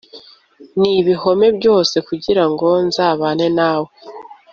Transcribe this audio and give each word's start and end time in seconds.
n’ibihome 0.79 1.47
byose 1.57 1.95
kugira 2.07 2.43
ngo 2.51 2.67
nzabane 2.87 3.45
nawe 3.57 3.89